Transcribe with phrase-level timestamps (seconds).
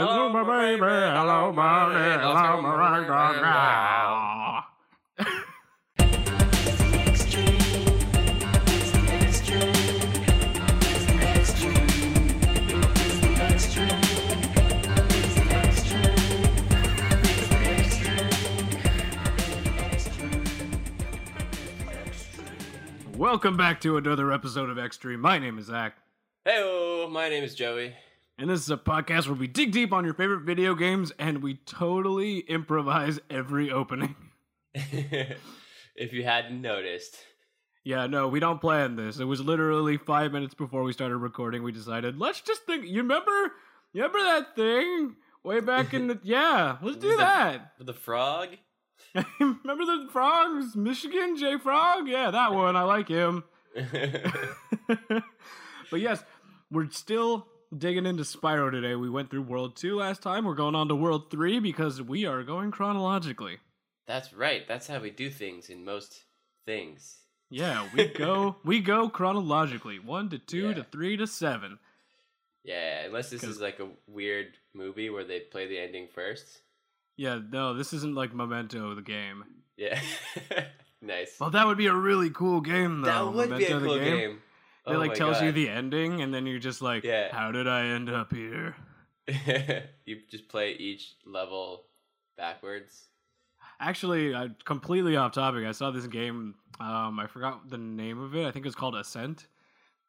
[0.00, 0.80] Hello, my baby.
[0.80, 2.22] Hello, my baby.
[2.22, 3.50] Hello, my baby.
[23.18, 25.20] Welcome back to another episode of Extreme.
[25.20, 25.98] My name is Zach,
[26.46, 27.92] Hey, my name is Joey.
[28.40, 31.42] And this is a podcast where we dig deep on your favorite video games and
[31.42, 34.16] we totally improvise every opening.
[34.74, 37.18] if you hadn't noticed.
[37.84, 39.18] Yeah, no, we don't plan this.
[39.20, 41.62] It was literally five minutes before we started recording.
[41.62, 42.86] We decided, let's just think.
[42.86, 43.52] You remember?
[43.92, 46.18] You remember that thing way back in the?
[46.24, 47.72] Yeah, let's do The- that.
[47.78, 48.48] The frog?
[49.40, 50.76] remember the frogs?
[50.76, 52.06] Michigan J Frog?
[52.08, 52.76] Yeah, that one.
[52.76, 53.44] I like him.
[55.90, 56.22] but yes,
[56.70, 58.94] we're still digging into Spyro today.
[58.94, 60.44] We went through World 2 last time.
[60.44, 63.58] We're going on to World 3 because we are going chronologically.
[64.06, 64.66] That's right.
[64.66, 66.24] That's how we do things in most
[66.66, 67.18] things.
[67.50, 69.98] Yeah, we go we go chronologically.
[69.98, 70.74] 1 to 2 Yeah.
[70.74, 71.78] to 3 to 7.
[72.64, 76.60] Yeah, unless this is like a weird movie where they play the ending first.
[77.16, 79.44] Yeah, no, this isn't like Memento the game.
[79.76, 79.98] Yeah.
[81.02, 81.36] nice.
[81.40, 83.30] Well, that would be a really cool game though.
[83.30, 84.42] that would be a Memento cool game.
[84.86, 87.34] It Oh like tells you the ending and then you're just like, Yeah.
[87.34, 88.74] how did I end up here?
[90.06, 91.84] you just play each level
[92.36, 93.04] backwards.
[93.78, 95.64] Actually, I completely off topic.
[95.66, 96.54] I saw this game.
[96.80, 98.46] Um, I forgot the name of it.
[98.46, 99.46] I think it's called Ascent.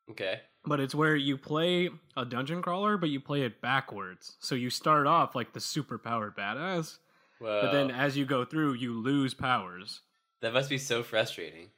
[0.10, 0.40] Okay.
[0.66, 4.36] But it's where you play a dungeon crawler, but you play it backwards.
[4.40, 6.98] So you start off like the super powered badass,
[7.40, 10.02] Well, but then as you go through, you lose powers.
[10.42, 11.70] that must be so frustrating.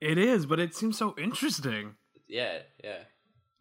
[0.00, 1.96] It is, but it seems so interesting
[2.28, 2.98] Yeah, yeah.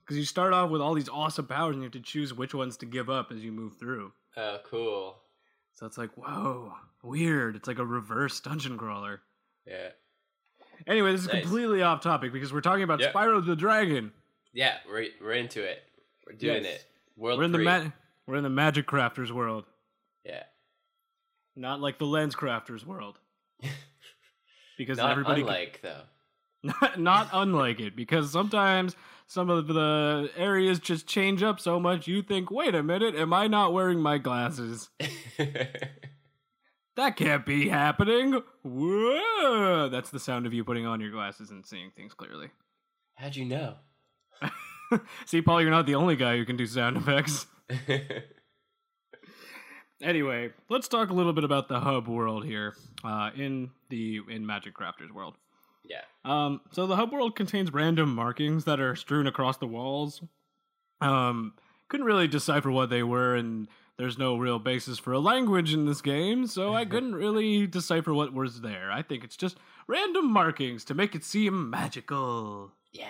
[0.04, 2.54] because you start off with all these awesome powers, and you have to choose which
[2.54, 4.12] ones to give up as you move through.
[4.36, 5.18] Oh, cool.
[5.76, 6.74] So it's like, whoa,
[7.04, 7.56] weird.
[7.56, 9.22] It's like a reverse dungeon crawler.
[9.66, 9.90] Yeah.
[10.86, 11.42] Anyway, this is Nice.
[11.44, 13.14] completely off topic because we're talking about Yep.
[13.14, 14.12] Spyro the Dragon.
[14.54, 15.80] Yeah, we're we're into it.
[16.26, 16.76] We're doing Yes.
[16.82, 16.86] it.
[17.16, 17.90] World We're in the ma-
[18.26, 19.66] we're in the Magic Crafters world,
[20.26, 20.44] Yeah.
[21.56, 23.18] not like the Lens Crafters world.
[24.78, 26.04] Because Not everybody, unlike though.
[26.64, 28.96] Not, not unlike it, because sometimes
[29.26, 32.08] some of the areas just change up so much.
[32.08, 34.90] You think, wait a minute, am I not wearing my glasses?
[36.96, 38.42] That can't be happening.
[38.64, 39.88] Whoa!
[39.88, 42.50] That's the sound of you putting on your glasses and seeing things clearly.
[43.14, 43.76] How'd you know?
[45.28, 47.46] See, Paul, you're not the only guy who can do sound effects.
[50.02, 54.46] Anyway, let's talk a little bit about the hub world here uh, in the in
[54.46, 55.36] Magic Crafters world.
[55.88, 56.02] Yeah.
[56.26, 60.22] Um, so the hub world contains random markings that are strewn across the walls.
[61.02, 61.54] Um,
[61.90, 63.68] couldn't really decipher what they were, and
[63.98, 68.14] there's no real basis for a language in this game, so I couldn't really decipher
[68.14, 68.92] what was there.
[68.92, 72.72] I think it's just random markings to make it seem magical.
[72.92, 73.08] Yeah.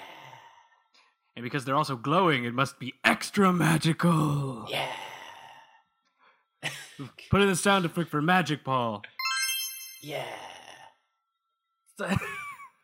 [1.35, 4.67] And because they're also glowing, it must be extra magical.
[4.69, 4.91] Yeah.
[7.29, 9.03] Put in the sound effect for Magic Paul.
[10.01, 10.25] Yeah.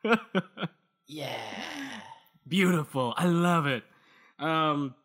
[1.07, 1.37] Yeah.
[2.47, 3.13] Beautiful.
[3.17, 3.83] I love it.
[4.39, 4.95] Um,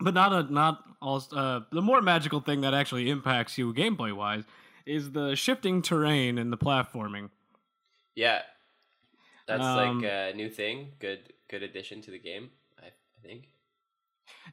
[0.00, 1.22] but not a not all.
[1.32, 4.44] Uh, the more magical thing that actually impacts you gameplay wise
[4.84, 7.30] is the shifting terrain and the platforming.
[8.14, 8.42] Yeah.
[9.46, 10.92] That's Um, like a new thing.
[10.98, 12.50] Good good addition to the game,
[12.82, 13.48] I, I think.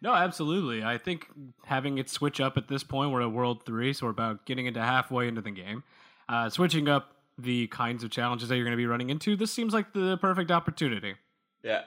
[0.02, 0.84] No, absolutely.
[0.84, 1.28] I think
[1.66, 4.68] having it switch up at this point, we're at World Three, so we're about getting
[4.68, 5.84] into halfway into the game.
[6.30, 9.52] Uh, switching up the kinds of challenges that you're going to be running into, this
[9.52, 11.16] seems like the perfect opportunity.
[11.64, 11.82] Yeah.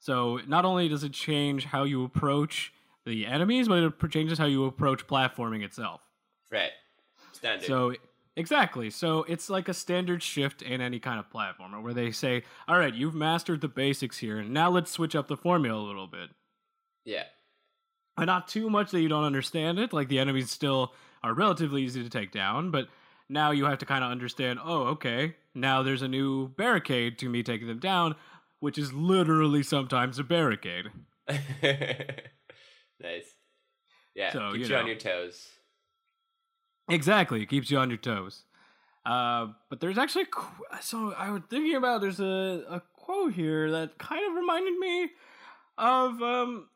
[0.00, 2.72] So not only does it change how you approach
[3.06, 6.00] the enemies, but it changes how you approach platforming itself.
[6.50, 6.70] Right.
[7.32, 7.66] Standard.
[7.66, 7.94] So
[8.36, 8.90] exactly.
[8.90, 12.78] So it's like a standard shift in any kind of platformer where they say, "All
[12.78, 16.06] right, you've mastered the basics here, and now let's switch up the formula a little
[16.06, 16.30] bit."
[17.04, 17.24] yeah.
[18.16, 19.92] And not too much that you don't understand it.
[19.92, 20.92] Like the enemies still
[21.24, 22.88] are relatively easy to take down, but
[23.28, 24.58] now you have to kind of understand.
[24.62, 25.36] Oh, okay.
[25.54, 28.16] Now there's a new barricade to me taking them down,
[28.60, 30.86] which is literally sometimes a barricade.
[31.28, 31.40] nice.
[34.14, 34.32] Yeah.
[34.32, 35.48] So, keeps you you on your toes.
[36.88, 38.44] Exactly, it keeps you on your toes.
[39.06, 43.70] Uh, but there's actually qu- so I was thinking about there's a, a quote here
[43.70, 45.10] that kind of reminded me
[45.78, 46.68] of um.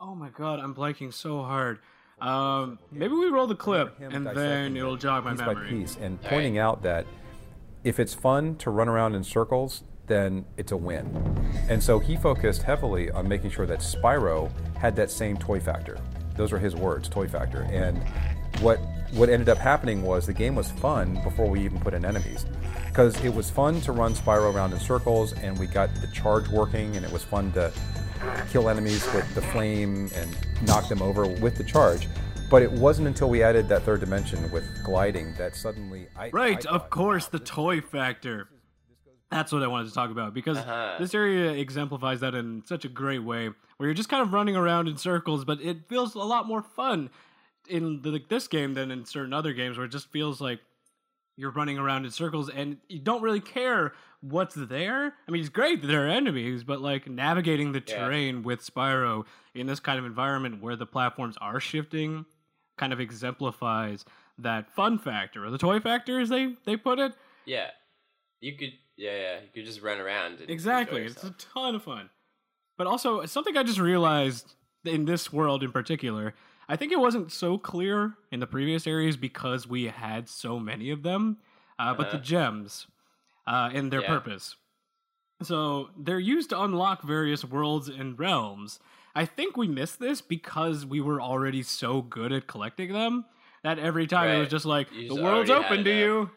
[0.00, 1.78] Oh my god, I'm blanking so hard.
[2.24, 5.54] Um, maybe we roll the clip and then it'll jog my piece memory.
[5.54, 7.06] by piece and All pointing out that
[7.84, 11.06] if it's fun to run around in circles, then it's a win.
[11.68, 15.98] And so he focused heavily on making sure that Spyro had that same toy factor.
[16.34, 17.62] Those are his words, Toy Factor.
[17.70, 18.02] And
[18.60, 18.80] what
[19.12, 22.46] what ended up happening was the game was fun before we even put in enemies,
[22.88, 26.48] because it was fun to run Spyro around in circles, and we got the charge
[26.48, 27.72] working, and it was fun to
[28.50, 32.08] kill enemies with the flame and knock them over with the charge.
[32.50, 36.64] But it wasn't until we added that third dimension with gliding that suddenly I Right,
[36.66, 38.48] I of course, the toy factor.
[39.30, 40.96] That's what I wanted to talk about because Uh-huh.
[41.00, 44.54] this area exemplifies that in such a great way, where you're just kind of running
[44.54, 47.10] around in circles, but it feels a lot more fun
[47.68, 50.60] in the, like this game than in certain other games, where it just feels like
[51.36, 53.92] you're running around in circles and you don't really care
[54.30, 55.14] what's there.
[55.28, 57.96] I mean, it's great that there are enemies, but like navigating the Yeah.
[58.04, 59.24] terrain with Spyro
[59.54, 62.24] in this kind of environment where the platforms are shifting
[62.76, 64.04] kind of exemplifies
[64.38, 67.12] that fun factor or the toy factor as they they put it
[67.44, 67.70] Yeah.
[68.40, 69.40] You could yeah, yeah.
[69.40, 72.10] You could just run around and exactly it's a ton of fun
[72.76, 74.54] but also something i just realized
[74.84, 76.34] in this world in particular
[76.68, 80.90] i think it wasn't so clear in the previous areas because we had so many
[80.90, 81.38] of them
[81.78, 82.24] uh, but the Uh-huh.
[82.24, 82.86] gems
[83.46, 84.08] uh, and their Yeah.
[84.08, 84.56] purpose
[85.42, 88.78] so they're used to unlock various worlds and realms
[89.14, 93.24] i think we missed this because we were already so good at collecting them
[93.64, 96.30] that every time it was just like You the just world's open to you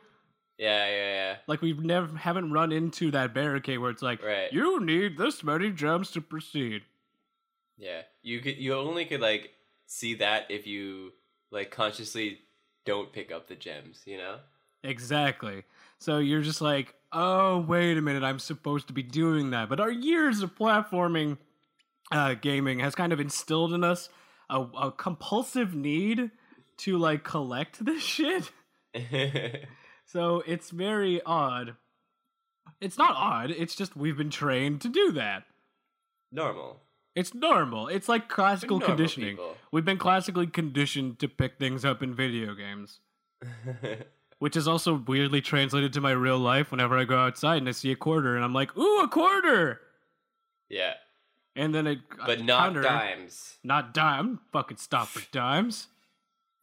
[0.57, 1.35] Yeah, yeah, yeah.
[1.45, 4.51] like we've never haven't run into that barricade where it's like Right.
[4.51, 6.81] you need this many gems to proceed.
[7.77, 8.01] Yeah.
[8.23, 9.51] You could you only could like
[9.85, 11.13] see that if you
[11.51, 12.39] like consciously
[12.85, 14.39] don't pick up the gems, you know?
[14.83, 15.63] Exactly.
[15.99, 19.69] So you're just like, oh wait a minute, I'm supposed to be doing that.
[19.69, 21.37] But our years of platforming
[22.11, 24.09] uh, gaming has kind of instilled in us
[24.49, 26.31] a, a compulsive need
[26.77, 28.51] to like collect this shit.
[30.07, 31.75] So it's very odd.
[32.79, 33.51] It's not odd.
[33.51, 35.43] It's just we've been trained to do that.
[36.31, 36.81] Normal.
[37.13, 37.89] It's normal.
[37.89, 39.31] It's like classical normal conditioning.
[39.31, 39.55] people.
[39.71, 42.99] We've been classically conditioned to pick things up in video games,
[44.39, 47.71] which is also weirdly translated to my real life whenever I go outside and I
[47.71, 49.81] see a quarter and I'm like, "Ooh, a quarter!"
[50.69, 50.93] yeah.
[51.55, 53.57] And then it But not counter, dimes.
[53.63, 54.39] Not dime.
[54.51, 55.87] Fucking stop for dimes.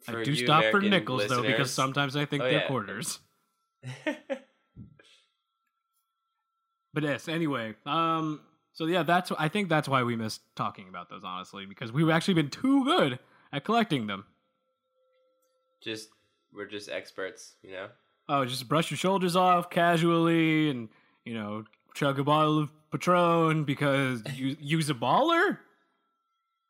[0.03, 2.67] For I do stop for American nickels though because sometimes I think Oh, they're yeah.
[2.69, 3.19] quarters.
[6.93, 8.41] But yes, anyway, um,
[8.73, 12.09] so yeah, that's I think that's why we missed talking about those honestly because we've
[12.09, 13.19] actually been too good
[13.53, 14.27] at collecting them.
[15.83, 16.09] just
[16.55, 17.89] we're just experts, you know?
[18.29, 20.89] Oh, just brush your shoulders off casually and
[21.25, 21.65] you know
[21.95, 25.59] chug a bottle of Patron because you use a baller.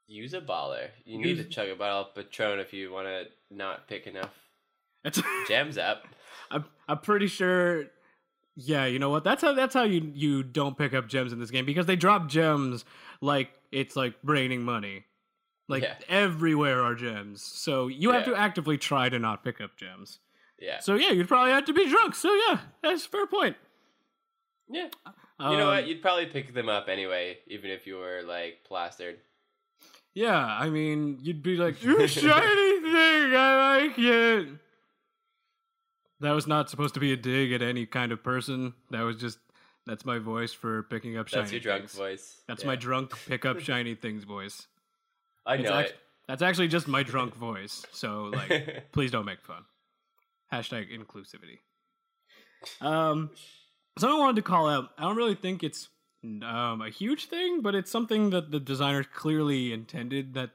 [0.07, 0.89] Use a baller.
[1.05, 4.35] You need to chug a bottle of Patron if you want to not pick enough
[5.03, 6.07] That's gems up.
[6.51, 7.85] I'm I'm pretty sure.
[8.57, 9.25] Yeah, you know what?
[9.25, 11.97] That's how that's how you you don't pick up gems in this game because they
[11.97, 12.85] drop gems
[13.21, 15.05] like it's like raining money.
[15.69, 15.97] Like Yeah.
[16.09, 18.35] everywhere are gems, so you have Yeah.
[18.35, 20.19] to actively try to not pick up gems.
[20.59, 20.81] Yeah.
[20.81, 22.15] So yeah, you'd probably have to be drunk.
[22.15, 23.57] So yeah, that's a fair point.
[24.69, 24.89] Yeah.
[25.41, 25.83] You know what?
[25.85, 29.19] Um, You'd probably pick them up anyway, even if you were like plastered.
[30.15, 34.49] Yeah, I mean, you'd be like, "You shiny thing, I like it."
[36.21, 38.75] That was not supposed to be a dig at any kind of person.
[38.91, 39.39] That was just
[39.87, 41.43] that's my voice for picking up shiny.
[41.43, 41.95] That's your drunk things.
[41.95, 42.41] voice.
[42.47, 42.69] That's Yeah.
[42.69, 44.67] my drunk pick up shiny things voice.
[45.46, 45.94] I know act-
[46.29, 47.85] That's actually just my drunk voice.
[47.93, 49.65] So like, please don't make fun.
[50.53, 51.58] Hashtag inclusivity.
[52.81, 53.31] Um,
[53.98, 54.91] something I wanted to call out.
[54.98, 55.89] I don't really think it's
[56.24, 60.51] um, a huge thing, but it's something that the designers clearly intended that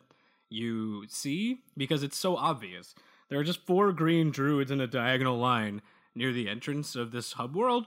[0.49, 2.95] you see because it's so obvious.
[3.29, 5.81] There are just four green druids in a diagonal line
[6.15, 7.85] near the entrance of this hub world.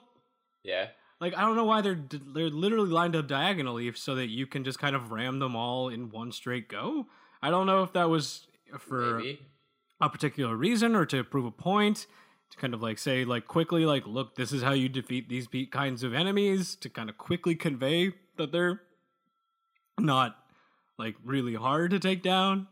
[0.63, 0.89] yeah.
[1.23, 2.01] Like I don't know why they're
[2.35, 5.89] they're literally lined up diagonally so that you can just kind of ram them all
[5.89, 7.07] in one straight go.
[7.41, 8.49] I don't know if that was
[8.81, 9.41] for Maybe.
[10.01, 12.07] a particular reason or to prove a point
[12.51, 15.47] to kind of like say like quickly like look this is how you defeat these
[15.71, 18.81] kinds of enemies to kind of quickly convey that they're
[20.01, 20.37] not
[20.99, 22.67] like really hard to take down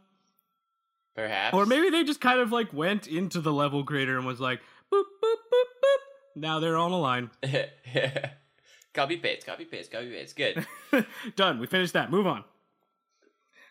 [1.14, 1.54] Perhaps.
[1.54, 4.61] or maybe they just kind of like went into the level creator and was like
[4.92, 6.00] boop boop boop boop
[6.35, 7.30] now they're on a line
[8.94, 10.37] copy paste, copy paste, copy paste.
[10.37, 10.66] Good.
[11.37, 11.59] Done.
[11.59, 12.11] We finished that.
[12.11, 12.44] Move on.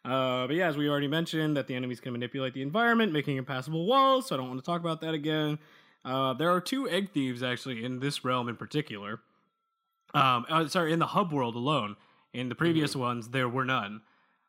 [0.06, 3.38] Uh, but yeah, as we already mentioned, that the enemies can manipulate the environment, making
[3.38, 4.28] impassable walls.
[4.28, 5.60] So I don't want to talk about that again.
[6.06, 9.20] Uh, there are two egg thieves actually in this realm in particular.
[10.14, 11.96] Um, uh, sorry, in the hub world alone.
[12.34, 14.02] In the previous ones, there were none.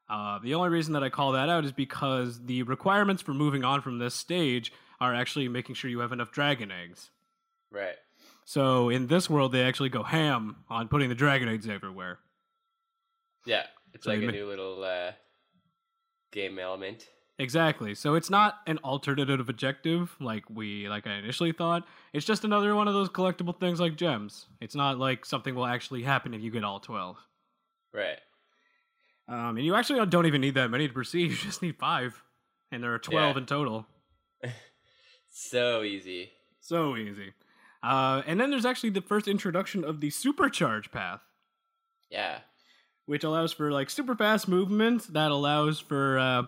[0.08, 3.64] Uh, the only reason that I call that out is because the requirements for moving
[3.64, 7.10] on from this stage are actually making sure you have enough dragon eggs.
[7.70, 7.96] right.
[8.44, 12.18] So in this world, they actually go ham on putting the dragon eggs everywhere.
[13.46, 13.64] Yeah.
[13.94, 15.12] It's So like a ma- new little uh,
[16.32, 17.08] game element.
[17.38, 17.94] Exactly.
[17.94, 21.86] So it's not an alternative objective like we like I initially thought.
[22.12, 24.46] It's just another one of those collectible things like gems.
[24.60, 27.16] It's not like something will actually happen if you get all 12.
[27.94, 28.18] Right.
[29.26, 31.30] Um, and you actually don't even need that many to proceed.
[31.30, 32.22] You just need 5.
[32.72, 33.40] And there are 12 Yeah.
[33.40, 33.86] in total.
[35.32, 36.30] So easy.
[36.60, 37.32] So easy.
[37.82, 41.20] Uh, and then there's actually the first introduction of the supercharge path,
[42.10, 42.40] Yeah.
[43.06, 46.42] which allows for like super fast movement that allows for uh,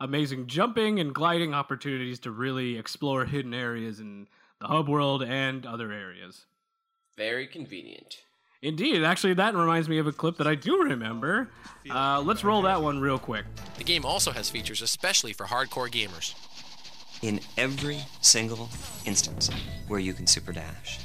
[0.00, 4.28] amazing jumping and gliding opportunities to really explore hidden areas in
[4.60, 6.46] the hub world and other areas.
[7.16, 8.18] Very convenient.
[8.62, 11.50] Indeed, actually, that reminds me of a clip that I do remember.
[11.90, 13.44] Uh, let's roll that one real quick.
[13.76, 16.34] The game also has features especially for hardcore gamers.
[17.26, 18.68] In every single
[19.04, 19.50] instance
[19.88, 21.00] where you can super dash,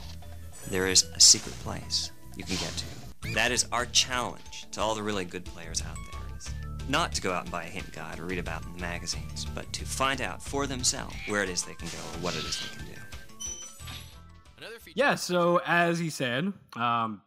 [0.70, 3.34] there is a secret place you can get to.
[3.34, 6.38] That is our challenge to all the really good players out there.
[6.38, 6.54] Is
[6.88, 8.82] not to go out and buy a hint guide or read about it in the
[8.82, 12.36] magazines, but to find out for themselves where it is they can go or what
[12.36, 12.92] it is they can do.
[14.94, 17.24] Yeah, so as he said, um,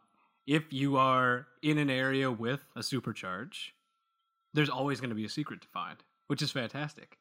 [0.47, 3.71] if you are in an area with a supercharge,
[4.53, 5.97] there's always going to be a secret to find,
[6.29, 7.19] which is fantastic.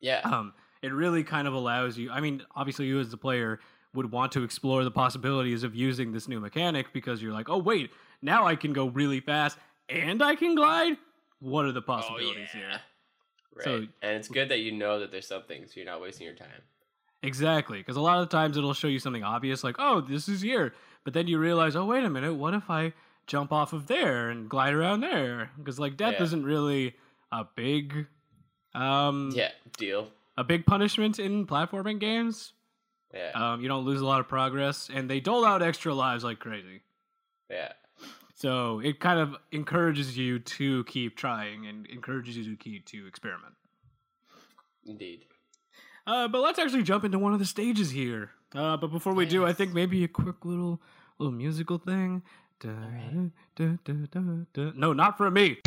[0.00, 0.20] Yeah.
[0.20, 0.52] um,
[0.82, 2.10] it really kind of allows you.
[2.10, 3.60] I mean, obviously, you as the player
[3.94, 7.56] would want to explore the possibilities of using this new mechanic because you're like, oh
[7.58, 7.90] wait,
[8.20, 9.56] now I can go really fast
[9.88, 10.96] and I can glide.
[11.40, 12.68] What are the possibilities Oh, yeah.
[12.70, 12.80] here?
[13.54, 13.64] Right.
[13.64, 16.34] so- and it's good that you know that there's something, so you're not wasting your
[16.36, 16.62] time.
[17.22, 20.28] Exactly, because a lot of the times it'll show you something obvious, like, oh, this
[20.28, 22.92] is here, but then you realize, oh, wait a minute, what if I
[23.26, 25.50] jump off of there and glide around there?
[25.56, 26.24] Because like death Yeah.
[26.24, 26.94] isn't really
[27.32, 28.06] a big,
[28.74, 29.50] um, Yeah.
[29.78, 30.08] Deal.
[30.36, 32.52] A big punishment in platforming games.
[33.14, 33.30] Yeah.
[33.34, 36.38] Um, you don't lose a lot of progress, and they dole out extra lives like
[36.38, 36.82] crazy.
[37.50, 37.72] yeah.
[38.34, 43.06] So it kind of encourages you to keep trying and encourages you to keep to
[43.06, 43.54] experiment.
[44.84, 45.24] Indeed.
[46.06, 48.30] Uh, but let's actually jump into one of the stages here.
[48.54, 50.80] Uh, but before we do, I think maybe a quick little
[51.18, 52.22] little musical thing.
[52.60, 52.70] Da,
[53.56, 53.92] da, da,
[54.52, 54.70] da.
[54.74, 55.58] No, not for me.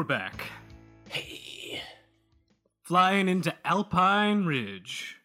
[0.00, 0.44] We're back.
[1.10, 1.82] Hey.
[2.80, 5.18] Flying into Alpine Ridge.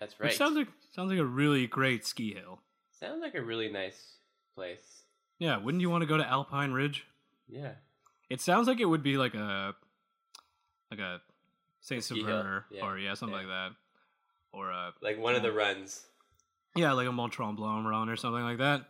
[0.00, 0.30] That's right.
[0.30, 2.58] Which sounds like sounds like a really great ski hill.
[2.98, 4.16] Sounds like a really nice
[4.56, 5.04] place.
[5.38, 7.06] Yeah, wouldn't you want to go to Alpine Ridge?
[7.46, 7.74] Yeah.
[8.28, 9.76] It sounds like it would be like a
[10.90, 11.20] like a
[11.80, 13.46] Saint Sauveur yeah, or yeah, something yeah.
[13.46, 13.70] like that.
[14.52, 16.04] Or a Like one of the runs.
[16.74, 18.86] yeah, like a Mont Tremblant run or something like that.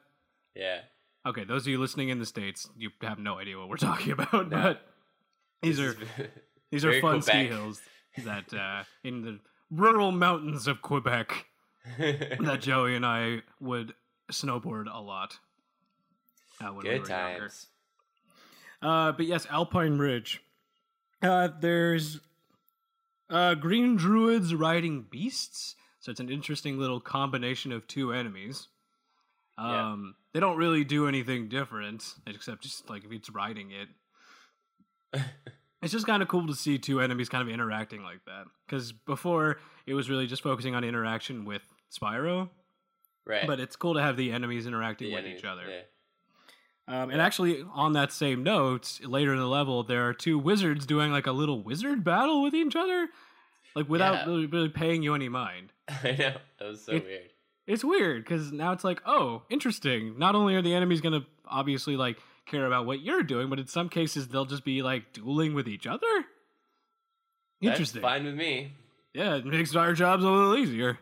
[0.57, 0.79] Yeah.
[1.27, 4.13] Okay, those of you listening in the states, you have no idea what we're talking
[4.13, 4.94] about, but
[5.65, 5.97] these are
[6.71, 7.81] these are fun ski hills
[8.25, 9.41] that uh, in the
[9.71, 11.47] rural mountains of Quebec
[11.99, 13.95] that Joey and I would
[14.33, 15.39] snowboard a lot.
[16.61, 17.39] Uh, when we Good younger.
[17.41, 17.67] times.
[18.81, 20.41] Uh, but yes, Alpine Ridge.
[21.21, 22.21] Uh, there's
[23.31, 28.69] uh, green druids riding beasts, so it's an interesting little combination of two enemies.
[29.59, 29.93] Yeah.
[29.93, 33.89] Um, they don't really do anything different except just like if it's riding it.
[35.83, 38.45] It's just kind of cool to see two enemies kind of interacting like that.
[38.67, 42.49] Because before it was really just focusing on interaction with Spyro,
[43.27, 43.47] Right.
[43.47, 45.63] but it's cool to have the enemies interacting The with enemies, each other.
[45.69, 45.83] Yeah.
[46.87, 50.85] Um, and actually, on that same note, later in the level, there are two wizards
[50.85, 53.09] doing like a little wizard battle with each other.
[53.77, 54.25] like without Yeah.
[54.27, 55.73] really, really paying you any mind.
[55.89, 57.31] I know that was so It- weird.
[57.67, 60.19] It's weird because now it's like, oh, interesting.
[60.19, 63.67] Not only are the enemies gonna obviously like care about what you're doing, but in
[63.67, 66.07] some cases they'll just be like dueling with each other.
[67.61, 68.03] Interesting.
[68.03, 68.73] That's fine with me.
[69.13, 70.99] Yeah, it makes our jobs a little easier.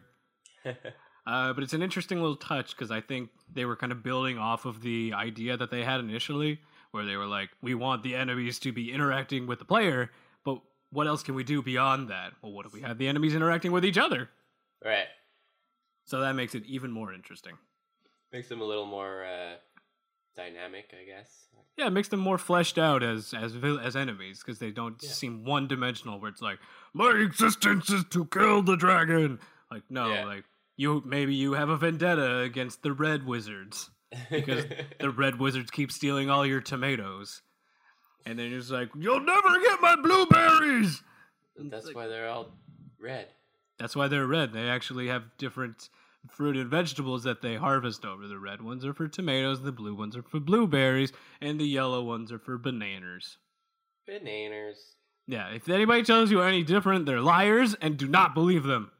[1.24, 4.38] Uh, but it's an interesting little touch because I think they were kind of building
[4.38, 8.16] off of the idea that they had initially, where they were like, we want the
[8.16, 10.10] enemies to be interacting with the player,
[10.44, 10.58] but
[10.90, 12.32] what else can we do beyond that?
[12.42, 14.30] Well, what if we have the enemies interacting with each other?
[14.84, 15.06] right.
[16.04, 17.56] So that makes it even more interesting.
[18.32, 19.54] Makes them a little more uh,
[20.36, 21.46] dynamic, I guess.
[21.76, 25.10] Yeah, it makes them more fleshed out as as as enemies because they don't Yeah.
[25.10, 26.20] seem one dimensional.
[26.20, 26.58] Where it's like,
[26.92, 29.38] my existence is to kill the dragon.
[29.70, 30.24] Like, no, Yeah.
[30.26, 30.44] like
[30.76, 33.90] you maybe you have a vendetta against the red wizards.
[34.30, 34.66] because
[35.00, 37.40] the red wizards keep stealing all your tomatoes.
[38.26, 41.02] And then it's like, you'll never get my blueberries.
[41.56, 42.52] That's why they're all
[43.00, 43.28] red.
[43.78, 44.52] That's why they're red.
[44.52, 45.88] They actually have different
[46.30, 48.26] fruit and vegetables that they harvest over.
[48.26, 52.02] The red ones are for tomatoes, the blue ones are for blueberries, and the yellow
[52.02, 53.38] ones are for bananas.
[54.06, 54.78] Bananas.
[55.26, 58.90] Yeah, if anybody tells you any different, they're liars and do not believe them.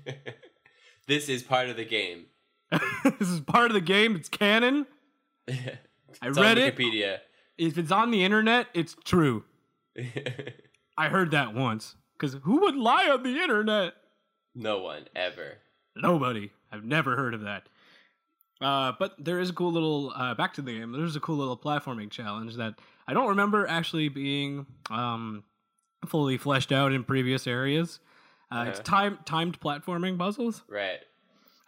[1.06, 2.26] this is part of the game.
[3.18, 4.16] this is part of the game.
[4.16, 4.86] It's canon.
[5.48, 6.76] I read on it.
[6.76, 7.18] Wikipedia.
[7.58, 9.44] If it's on the internet, it's true.
[10.98, 11.94] I heard that once.
[12.18, 13.94] Because who would lie on the internet?
[14.54, 15.58] no one ever.
[15.96, 16.50] Nobody.
[16.70, 17.68] I've never heard of that.
[18.60, 20.92] Uh, but there is a cool little uh, back to the game.
[20.92, 22.74] There's a cool little platforming challenge that
[23.06, 25.44] I don't remember actually being um,
[26.06, 28.00] fully fleshed out in previous areas.
[28.50, 28.84] Uh, It's Uh-huh.
[28.96, 31.00] time timed platforming puzzles, Right.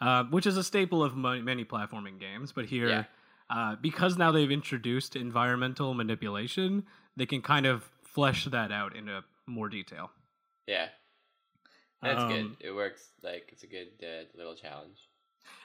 [0.00, 2.52] uh, which is a staple of many platforming games.
[2.52, 3.04] But here, Yeah.
[3.50, 9.24] uh, because now they've introduced environmental manipulation, they can kind of flesh that out into
[9.46, 10.10] more detail.
[10.66, 10.88] Yeah.
[12.02, 12.56] That's Um, good.
[12.60, 13.08] It works.
[13.22, 14.96] Like it's a good uh, little challenge.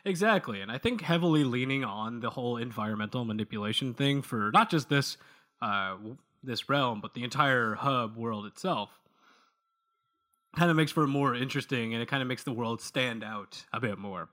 [0.06, 4.89] Exactly, and I think heavily leaning on the whole environmental manipulation thing for not just
[4.89, 5.17] this
[5.62, 5.98] uh,
[6.41, 8.89] this realm, but the entire hub world itself,
[10.56, 13.65] kind of makes for more interesting, and it kind of makes the world stand out
[13.74, 14.30] a bit more.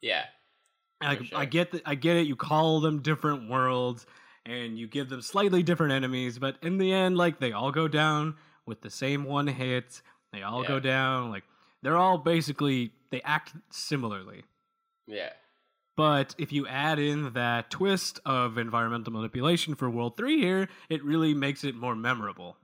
[0.00, 0.24] Yeah.
[1.02, 1.38] Like, sure.
[1.38, 2.26] I get the, I get it.
[2.26, 4.06] You call them different worlds,
[4.44, 7.88] and you give them slightly different enemies, but in the end, like they all go
[7.88, 10.02] down with the same one hit.
[10.32, 11.44] They all go down like
[11.82, 14.44] they're all basically they act similarly.
[15.06, 15.30] Yeah.
[15.96, 21.04] But if you add in that twist of environmental manipulation for World 3 here, it
[21.04, 22.56] really makes it more memorable.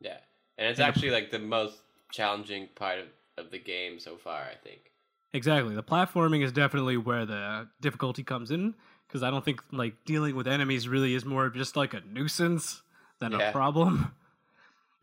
[0.00, 0.18] Yeah.
[0.58, 0.88] And it's Yeah.
[0.88, 1.80] actually like the most
[2.12, 3.06] challenging part of,
[3.38, 4.90] of the game so far, I think.
[5.32, 5.74] Exactly.
[5.74, 8.74] The platforming is definitely where the difficulty comes in
[9.08, 12.00] because I don't think like dealing with enemies really is more of just like a
[12.00, 12.82] nuisance
[13.20, 14.14] than a problem.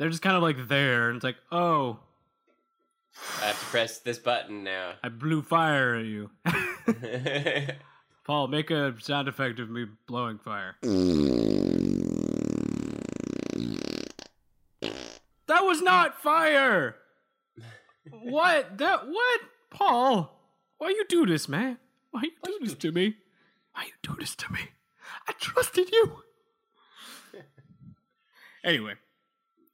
[0.01, 1.99] They're just kind of like there and it's like, "Oh,
[3.39, 4.93] I have to press this button now.
[5.03, 6.31] I blew fire at you."
[8.25, 10.75] Paul, make a sound effect of me blowing fire.
[10.81, 10.95] That
[15.65, 16.95] was not fire.
[18.09, 18.79] what?
[18.79, 19.41] That what?
[19.69, 20.35] Paul,
[20.79, 21.77] why you do this, man?
[22.09, 23.17] Why you do this to me?
[23.73, 24.61] Why you do this to me?
[25.27, 26.23] I trusted you.
[28.65, 28.95] anyway,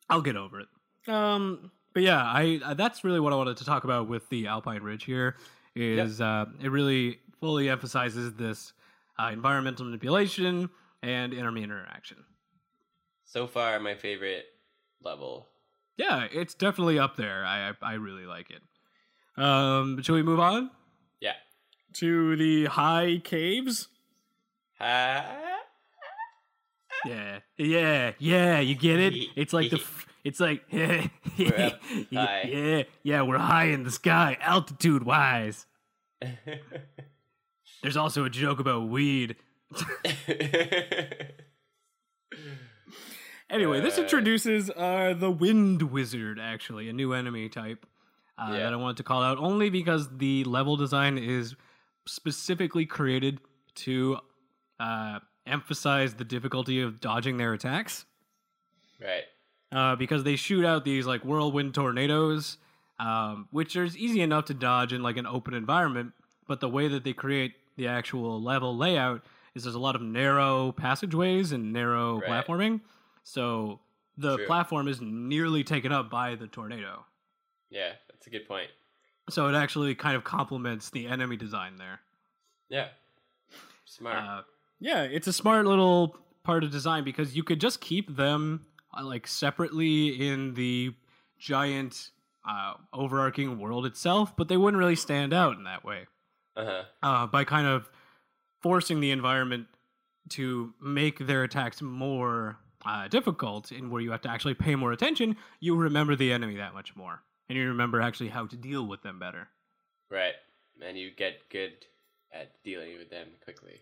[0.10, 0.68] I'll get over it.
[1.08, 4.48] Um, but yeah, I uh, that's really what I wanted to talk about with the
[4.48, 5.36] Alpine Ridge here.
[5.76, 8.74] Is uh, it really fully emphasizes this
[9.20, 10.70] uh, environmental manipulation
[11.04, 12.18] and enemy interaction.
[13.26, 14.46] so far, my favorite
[15.02, 15.48] level.
[15.98, 17.44] Yeah, it's definitely up there.
[17.46, 18.62] I I, I really like it.
[19.42, 20.72] Um, shall we move on
[21.20, 21.34] Yeah.
[21.94, 23.88] to the high caves?
[24.80, 25.26] Ha-
[27.06, 28.60] Yeah, yeah, yeah.
[28.60, 29.14] You get it?
[29.36, 29.78] It's like the.
[29.78, 31.08] f- It's like yeah,
[32.10, 33.22] yeah, yeah.
[33.22, 35.66] We're high in the sky, altitude wise.
[37.82, 39.36] There's also a joke about weed.
[43.50, 47.86] Anyway, this Uh, introduces uh, the Wind Wizard, actually, a new enemy type
[48.38, 48.60] uh, Yeah.
[48.64, 51.56] that I wanted to call out only because the level design is
[52.06, 53.40] specifically created
[53.76, 54.18] to
[54.82, 58.06] uh, emphasize the difficulty of dodging their attacks.
[59.02, 59.24] right.
[59.70, 62.58] Uh, because they shoot out these like whirlwind tornadoes,
[63.00, 66.14] um, which is easy enough to dodge in like an open environment.
[66.48, 69.24] But the way that they create the actual level layout
[69.56, 72.30] is there's a lot of narrow passageways and narrow Right.
[72.46, 72.80] platforming.
[73.24, 73.82] So
[74.16, 74.46] the True.
[74.46, 77.06] platform is nearly taken up by the tornado.
[77.70, 78.70] Yeah, that's a good point.
[79.30, 82.00] So it actually kind of complements the enemy design there.
[82.70, 82.88] Yeah.
[83.84, 84.16] Smart.
[84.18, 84.42] Uh,
[84.80, 88.66] yeah, it's a smart little part of design because you could just keep them
[88.98, 90.94] uh, like separately in the
[91.40, 92.12] giant
[92.48, 96.08] uh, overarching world itself, but they wouldn't really stand out in that way.
[96.56, 96.84] Uh huh.
[97.04, 97.90] Uh, by kind of
[98.62, 99.68] forcing the environment
[100.30, 104.92] to make their attacks more uh, difficult, and where you have to actually pay more
[104.92, 108.86] attention, you remember the enemy that much more, and you remember actually how to deal
[108.86, 109.50] with them better.
[110.10, 110.34] Right.
[110.82, 111.74] And you get good
[112.32, 113.82] at dealing with them quickly.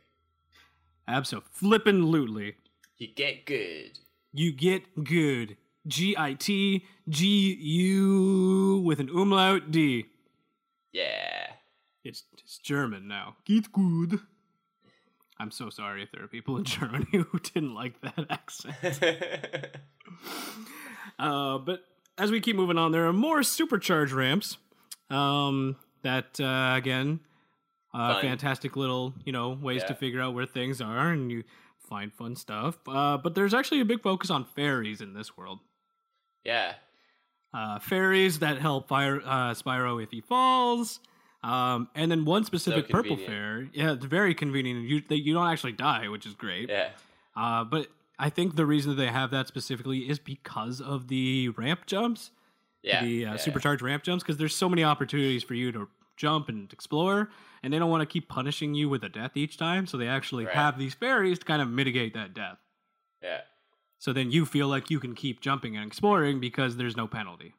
[1.08, 2.56] Absolutely.
[2.98, 4.00] You get good.
[4.34, 5.58] You get good.
[5.88, 10.06] G I T G U with an umlaut D.
[10.91, 11.48] Yeah.
[12.04, 13.36] It's, it's German now.
[13.46, 14.20] Get good.
[15.39, 19.00] I'm so sorry if there are people in Germany who didn't like that accent.
[21.18, 21.80] Uh, but
[22.18, 24.58] as we keep moving on, there are more supercharge ramps.
[25.10, 27.22] Um, that uh, again,
[27.95, 31.43] uh, fantastic little you know ways to figure out where things are, and you
[31.89, 32.77] find fun stuff.
[32.88, 35.60] Uh, but there's actually a big focus on fairies in this world.
[36.43, 36.73] yeah.
[37.53, 40.99] Uh, fairies that help fire uh, Spyro if he falls.
[41.41, 43.29] Um, and then one specific purple convenient.
[43.31, 43.69] fair.
[43.71, 44.89] Yeah, it's very convenient.
[44.89, 46.67] You they, you don't actually die, which is great.
[46.69, 46.89] Yeah.
[47.34, 47.88] Uh, but
[48.19, 52.31] I think the reason that they have that specifically is because of the ramp jumps,
[52.84, 53.01] Yeah.
[53.05, 53.38] the uh, yeah.
[53.38, 57.29] supercharged ramp jumps, because there's so many opportunities for you to jump and explore,
[57.65, 60.08] and they don't want to keep punishing you with a death each time, so they
[60.08, 60.54] actually Right.
[60.54, 62.60] have these fairies to kind of mitigate that death.
[63.23, 63.41] Yeah.
[63.97, 67.56] So then you feel like you can keep jumping and exploring because there's no penalty.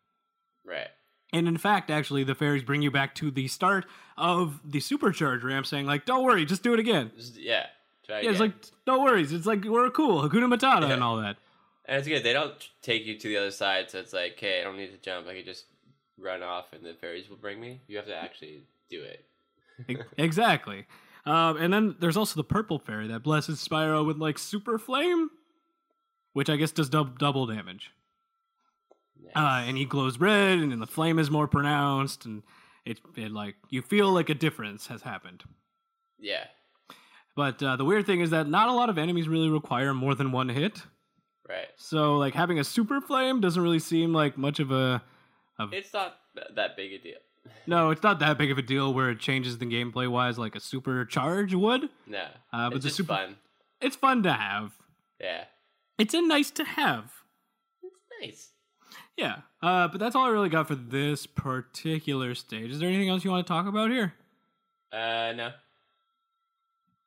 [0.64, 0.88] Right.
[1.32, 3.84] And in fact, actually, the fairies bring you back to the start
[4.16, 7.66] of the supercharged ramp, saying like, "Don't worry, just do it again." Just, yeah.
[8.06, 8.54] Try Yeah, it's again.
[8.60, 10.94] like, "No worries, it's like we're cool, Hakuna Matata Yeah.
[10.94, 11.36] and all that."
[11.86, 12.22] And it's good.
[12.22, 14.92] They don't take you to the other side, so it's like, okay, I don't need
[14.92, 15.26] to jump.
[15.26, 15.66] I can just
[16.16, 17.80] run off, and the fairies will bring me.
[17.88, 19.24] You have to actually do it.
[20.16, 20.86] Exactly.
[21.24, 25.28] Um, and then there's also the purple fairy that blesses Spyro with like super flame,
[26.32, 27.90] which I guess does dub- double damage.
[29.34, 32.42] Uh, and he glows red, and then the flame is more pronounced, and
[32.84, 35.42] it, it like you feel like a difference has happened.
[36.18, 36.44] Yeah.
[37.34, 40.14] But uh, the weird thing is that not a lot of enemies really require more
[40.14, 40.80] than one hit.
[41.48, 41.66] Right.
[41.76, 45.02] So like having a super flame doesn't really seem like much of a.
[45.72, 46.16] It's not
[46.54, 47.18] that big a deal.
[47.66, 50.54] No, it's not that big of a deal where it changes the gameplay wise like
[50.54, 51.88] a super charge would.
[52.06, 52.26] No.
[52.52, 53.36] Uh, but it's just super- fun.
[53.80, 54.72] It's fun to have.
[55.20, 55.44] Yeah.
[55.98, 57.12] It's a nice to have.
[57.82, 58.50] It's nice.
[59.16, 59.40] Yeah.
[59.62, 62.70] Uh, but that's all I really got for this particular stage.
[62.70, 64.14] Is there anything else you want to talk about here?
[64.92, 65.50] Uh, no.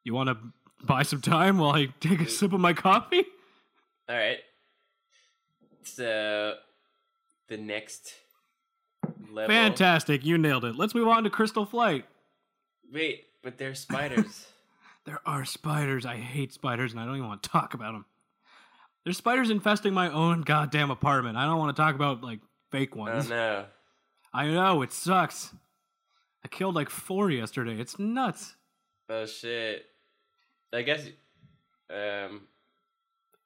[0.04, 0.38] You want to
[0.86, 3.24] buy some time while I take a sip of my coffee?
[4.08, 4.40] All right.
[5.84, 6.56] So,
[7.48, 8.14] the next
[9.32, 9.54] level.
[9.54, 10.26] Fantastic.
[10.26, 10.76] You nailed it.
[10.76, 12.06] Let's move on to Crystal Flight.
[12.92, 14.48] Wait, but they're spiders.
[15.06, 16.06] There are spiders.
[16.06, 18.06] I hate spiders and I don't even want to talk about them.
[19.04, 21.36] There's spiders infesting my own goddamn apartment.
[21.36, 23.28] I don't want to talk about like fake oh ones.
[23.28, 23.66] no.
[24.34, 25.52] I know, it sucks.
[26.46, 27.80] I killed like four yesterday.
[27.80, 28.56] It's nuts.
[29.10, 29.86] Oh shit.
[30.72, 31.08] I guess.
[31.90, 32.42] Um.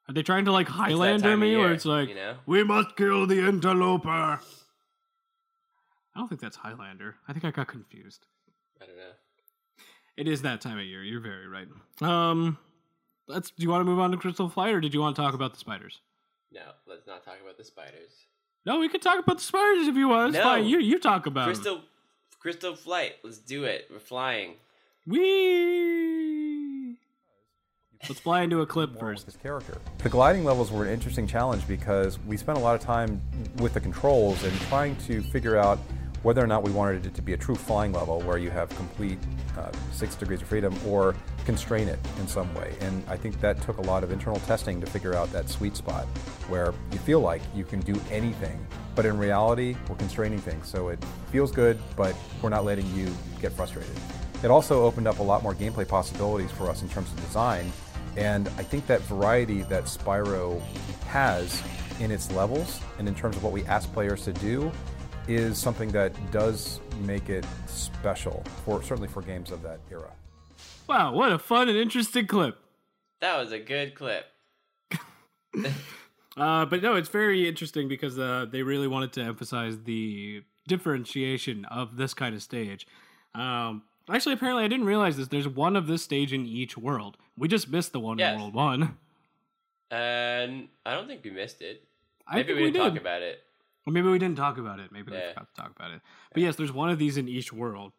[0.06, 2.34] Are they trying to like Highlander me, or it's like you know?
[2.44, 4.38] we must kill the interloper?
[6.14, 7.16] I don't think that's Highlander.
[7.28, 8.26] I think I got confused.
[8.80, 9.02] I don't know.
[10.16, 11.02] It is that time of year.
[11.02, 11.66] You're very right.
[12.00, 12.56] Um,
[13.26, 13.50] let's.
[13.50, 15.34] Do you want to move on to Crystal Flight, or did you want to talk
[15.34, 16.00] about the spiders?
[16.52, 18.12] No, let's not talk about the spiders.
[18.64, 20.28] No, we could talk about the spiders if you want.
[20.30, 20.44] It's No.
[20.44, 20.66] fine.
[20.66, 21.80] You you talk about Crystal,
[22.38, 23.14] crystal flight.
[23.24, 23.88] Let's do it.
[23.90, 24.54] We're flying.
[25.06, 26.96] We.
[28.08, 29.24] Let's fly into a clip first.
[29.26, 29.78] his character.
[29.98, 33.20] The gliding levels were an interesting challenge because we spent a lot of time
[33.56, 35.78] with the controls and trying to figure out
[36.24, 38.68] whether or not we wanted it to be a true flying level where you have
[38.70, 39.18] complete
[39.56, 42.74] uh, six degrees of freedom or constrain it in some way.
[42.80, 45.76] And I think that took a lot of internal testing to figure out that sweet
[45.76, 46.06] spot
[46.48, 50.66] where you feel like you can do anything, but in reality, we're constraining things.
[50.66, 53.96] So it feels good, but we're not letting you get frustrated.
[54.42, 57.70] It also opened up a lot more gameplay possibilities for us in terms of design
[58.16, 60.60] and I think that variety that Spyro
[61.06, 61.62] has
[62.00, 64.70] in its levels and in terms of what we ask players to do
[65.28, 70.10] is something that does make it special for certainly for games of that era.
[70.86, 72.58] Wow, what a fun and interesting clip.
[73.20, 74.26] That was a good clip.
[76.36, 81.64] Uh, but no, it's very interesting because uh, they really wanted to emphasize the differentiation
[81.66, 82.88] of this kind of stage.
[83.36, 85.28] Um, actually, apparently, I didn't realize this.
[85.28, 87.16] There's one of this stage in each world.
[87.38, 88.34] We just missed the one Yes.
[88.34, 88.98] in World One.
[89.92, 91.84] And I don't think we missed it.
[92.26, 93.02] I Maybe think we we didn't talk did.
[93.02, 93.40] about it.
[93.86, 94.90] Or maybe we didn't talk about it.
[94.92, 95.28] Maybe we Yeah.
[95.34, 96.00] forgot to talk about it.
[96.32, 97.92] But yes, there's one of these in each world.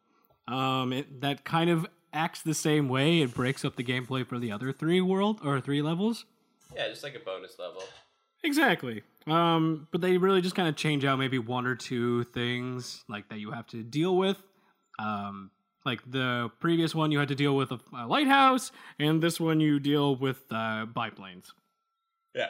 [0.48, 3.22] Um, it, that kind of acts the same way.
[3.22, 6.26] It breaks up the gameplay for the other three world or three levels.
[6.76, 7.84] Yeah, just like a bonus level.
[8.44, 9.04] Exactly.
[9.28, 13.30] Um, but they really just kind of change out maybe one or two things like
[13.30, 14.38] that you have to deal with.
[15.00, 15.52] Um,
[15.84, 19.60] like the previous one, you had to deal with a, a lighthouse, and this one
[19.60, 21.54] you deal with uh, biplanes.
[22.34, 22.50] Yeah.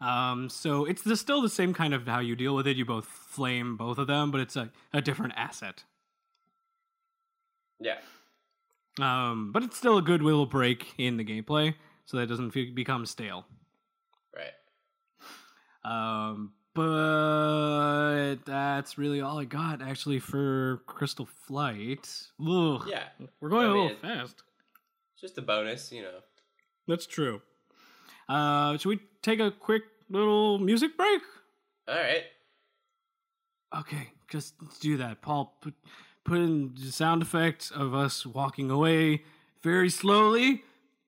[0.00, 2.76] Um, so it's the, still the same kind of how you deal with it.
[2.76, 5.84] You both flame both of them, but it's a, a different asset.
[7.80, 7.98] Yeah.
[9.00, 11.74] Um, but it's still a good little break in the gameplay,
[12.06, 13.46] so that it doesn't fe- become stale.
[14.34, 14.52] Right.
[15.84, 22.08] Um, but that's really all I got actually for Crystal Flight.
[22.40, 23.04] Ugh, Yeah.
[23.40, 24.42] we're going I a mean, little it- fast.
[25.20, 26.20] Just a bonus, you know.
[26.88, 27.42] That's true.
[28.30, 31.20] Uh, should we take a quick little music break?
[31.88, 32.22] All right.
[33.76, 35.20] Okay, just do that.
[35.20, 35.74] Paul, put
[36.24, 39.24] put in the sound effect of us walking away
[39.62, 40.62] very slowly,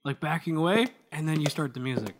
[0.04, 2.14] like backing away, and then you start the music.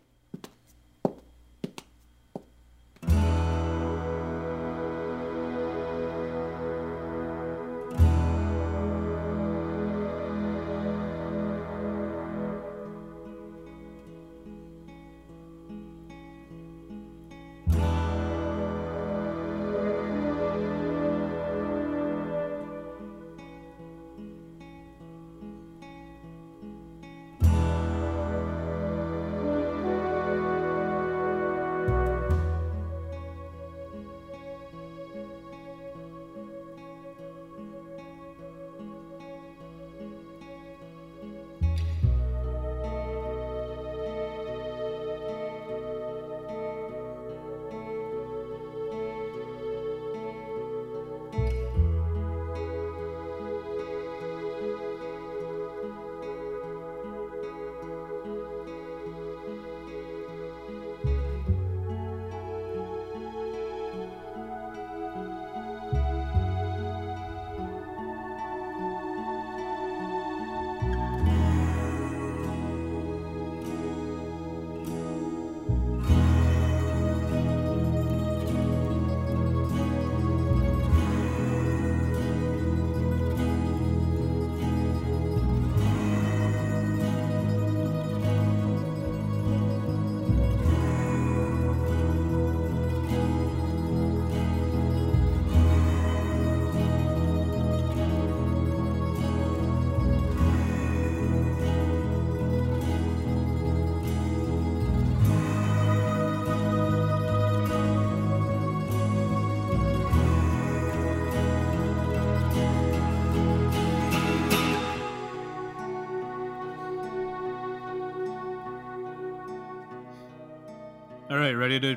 [121.54, 121.96] Right, ready to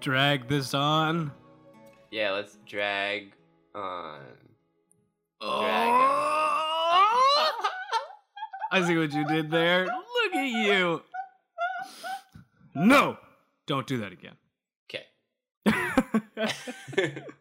[0.00, 1.32] drag this on?
[2.10, 3.32] Yeah, let's drag
[3.74, 4.20] on.
[5.40, 5.50] Oh!
[8.72, 9.84] I see what you did there.
[9.86, 11.02] Look at you.
[12.74, 13.18] No,
[13.66, 14.34] don't do that again.
[14.90, 15.04] Okay.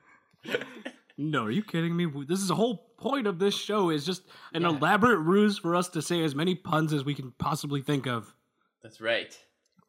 [1.18, 2.08] No, are you kidding me?
[2.28, 4.24] This is the whole point of this show is just
[4.56, 4.70] an Yeah.
[4.70, 8.34] elaborate ruse for us to say as many puns as we can possibly think of.
[8.82, 9.38] That's right.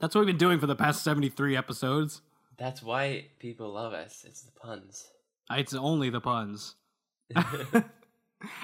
[0.03, 2.23] That's what we've been doing for the past 73 episodes.
[2.59, 4.25] That's why people love us.
[4.27, 5.07] It's the puns.
[5.49, 6.75] Uh, it's only the puns.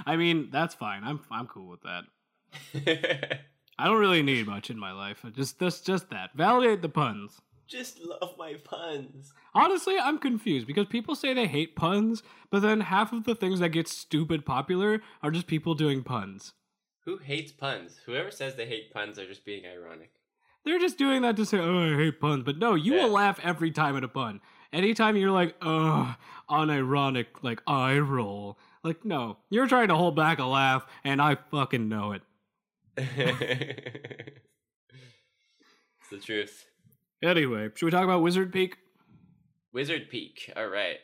[0.04, 1.04] I mean, that's fine.
[1.04, 3.38] I'm I'm cool with that.
[3.78, 5.24] I don't really need much in my life.
[5.32, 6.30] Just just just that.
[6.34, 7.40] Validate the puns.
[7.68, 9.32] Just love my puns.
[9.54, 13.60] Honestly, I'm confused because people say they hate puns, but then half of the things
[13.60, 16.54] that get stupid popular are just people doing puns.
[17.04, 18.00] Who hates puns?
[18.06, 20.10] Whoever says they hate puns are just being ironic.
[20.68, 23.04] They're just doing that to say, "Oh, I hate puns," but no, you Yeah.
[23.04, 24.42] will laugh every time at a pun.
[24.70, 26.14] Anytime you're like, "Oh,
[26.50, 31.36] unironic, like eye roll," like no, you're trying to hold back a laugh, and I
[31.50, 32.22] fucking know it.
[32.98, 33.08] it's
[36.10, 36.66] the truth.
[37.22, 38.76] Anyway, should we talk about Wizard Peak?
[39.72, 40.52] Wizard Peak.
[40.54, 40.98] All right.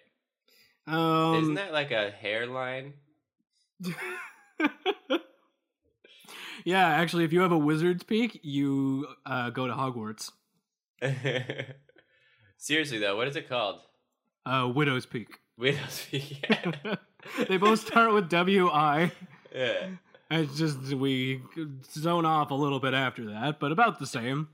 [0.87, 2.93] Um, Isn't that like a hairline?
[6.65, 10.31] yeah, actually, if you have a Wizard's Peak, you uh, go to Hogwarts.
[12.57, 13.81] Seriously though, what is it called?
[14.47, 15.29] Uh, Widow's Peak.
[15.59, 16.43] Widow's Peak.
[16.49, 16.97] Yeah.
[17.49, 19.13] they both start with W I.
[19.55, 19.89] yeah.
[20.31, 21.43] It's just we
[21.93, 24.49] zone off a little bit after that, but about the same.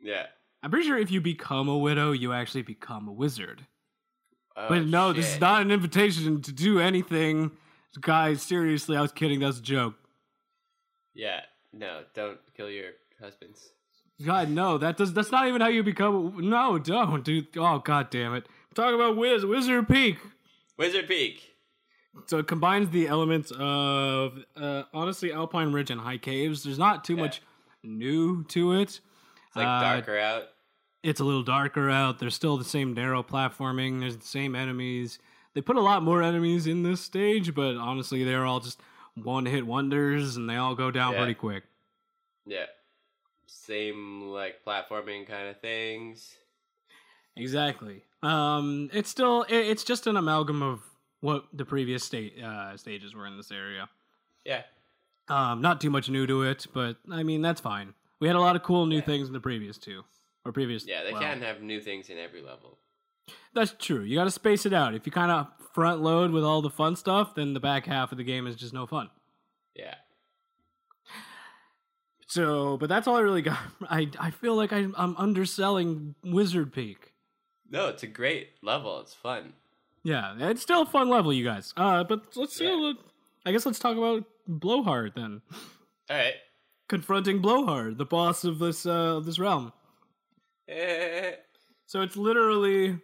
[0.00, 0.26] Yeah.
[0.62, 3.66] I'm pretty sure if you become a widow, you actually become a wizard.
[4.56, 7.50] Oh, but no, this is not an invitation to do anything.
[8.00, 9.40] Guys, seriously, I was kidding.
[9.40, 9.94] That's a joke.
[11.14, 11.40] Yeah.
[11.72, 13.70] No, don't kill your husbands.
[14.24, 15.12] God, no, that does.
[15.12, 16.48] That's not even how you become.
[16.48, 17.48] No, don't, dude.
[17.56, 18.46] Oh, god damn it.
[18.74, 20.16] Talk about Wiz Wizard Peak.
[20.78, 21.42] Wizard Peak.
[22.26, 26.62] So it combines the elements of uh, honestly Alpine Ridge and High Caves.
[26.64, 27.22] There's not too Yeah.
[27.22, 27.42] much
[27.82, 29.00] new to it.
[29.48, 30.44] It's like Uh, darker out.
[31.02, 32.18] It's a little darker out.
[32.18, 34.00] There's still the same narrow platforming.
[34.00, 35.18] There's the same enemies.
[35.54, 38.80] They put a lot more enemies in this stage, but honestly, they're all just
[39.22, 41.18] one-hit wonders, and they all go down Yeah.
[41.18, 41.64] pretty quick.
[42.46, 42.66] Yeah.
[43.46, 46.36] Same like platforming kind of things.
[47.36, 48.02] Exactly.
[48.22, 50.82] Um, it's still it, it's just an amalgam of
[51.20, 53.88] what the previous state uh, stages were in this area.
[54.44, 54.62] Yeah.
[55.28, 57.94] Um, not too much new to it, but I mean that's fine.
[58.20, 60.04] We had a lot of cool new things in the previous two
[60.44, 60.86] or previous.
[60.86, 62.78] Yeah, they well, can't have new things in every level.
[63.54, 64.02] That's true.
[64.02, 64.94] You got to space it out.
[64.94, 68.12] If you kind of front load with all the fun stuff, then the back half
[68.12, 69.08] of the game is just no fun.
[69.74, 69.94] Yeah.
[72.28, 73.58] So, but that's all I really got.
[73.88, 77.12] I I feel like I, I'm underselling Wizard Peak.
[77.70, 79.00] No, it's a great level.
[79.00, 79.52] It's fun.
[80.02, 81.72] Yeah, it's still a fun level, you guys.
[81.76, 82.64] Uh, but let's see.
[82.66, 82.92] Yeah.
[83.44, 85.40] I guess let's talk about Blowhard then.
[86.10, 86.34] All right.
[86.88, 89.72] Confronting Blowhard, the boss of this uh of this realm.
[90.68, 91.32] Eh,
[91.86, 92.98] So it's literally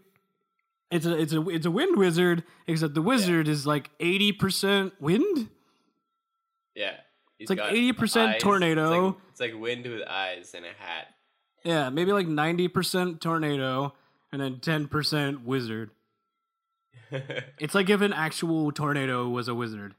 [0.92, 4.92] it's a it's a it's a wind wizard, except the wizard is like eighty percent
[5.00, 5.48] wind.
[6.76, 6.92] yeah.
[7.38, 8.35] it's like 80% eyes.
[8.37, 9.07] It's tornado.
[9.07, 11.09] like, it's like wind with eyes and a hat.
[11.64, 13.94] Yeah, maybe like ninety percent tornado
[14.31, 15.90] and then ten percent wizard.
[17.59, 19.94] It's like if an actual tornado was a wizard.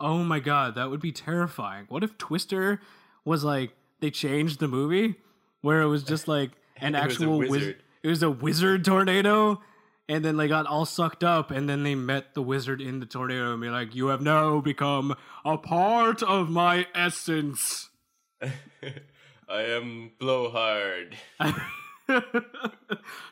[0.00, 1.86] Oh my god, that would be terrifying.
[1.88, 2.80] What if Twister
[3.24, 5.14] was like they changed the movie
[5.60, 7.82] where it was just like an actual wiz- wizard.
[8.04, 9.60] It was a wizard tornado
[10.08, 13.06] and then they got all sucked up and then they met the wizard in the
[13.06, 17.88] tornado and be like you have now become a part of my essence.
[18.42, 21.16] I am blowhard.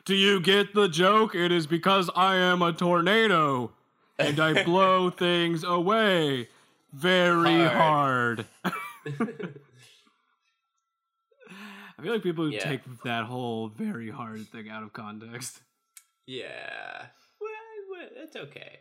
[0.05, 1.35] Do you get the joke?
[1.35, 3.71] It is because I am a tornado
[4.17, 6.49] and I blow things away
[6.91, 8.47] very hard.
[8.65, 8.71] I
[12.03, 12.59] feel like people Yeah.
[12.69, 15.61] take that whole very hard thing out of context.
[16.27, 17.07] Yeah.
[17.41, 17.51] Well,
[17.91, 18.79] well, it's okay.